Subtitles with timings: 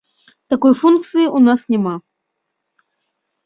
[0.53, 1.95] Такой функцыі ў нас няма.